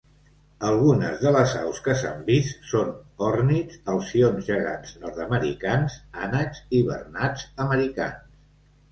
[0.67, 2.87] Algunes de les aus que s'han vist són
[3.25, 8.33] ornits, alcions gegans nord-americans, ànecs i bernats americans.